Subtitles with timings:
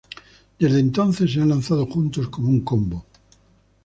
[0.59, 3.05] Desde entonces, se han lanzado juntos como un combo.